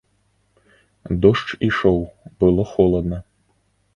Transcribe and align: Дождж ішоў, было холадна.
Дождж 1.25 1.51
ішоў, 1.69 1.99
было 2.39 2.67
холадна. 2.73 3.17